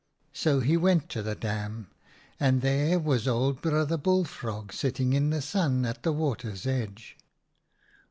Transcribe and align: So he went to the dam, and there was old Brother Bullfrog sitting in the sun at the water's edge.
So 0.33 0.61
he 0.61 0.77
went 0.77 1.09
to 1.09 1.21
the 1.21 1.35
dam, 1.35 1.91
and 2.39 2.63
there 2.63 2.97
was 2.97 3.27
old 3.27 3.61
Brother 3.61 3.97
Bullfrog 3.97 4.73
sitting 4.73 5.13
in 5.13 5.29
the 5.29 5.43
sun 5.43 5.85
at 5.85 6.01
the 6.01 6.11
water's 6.11 6.65
edge. 6.65 7.17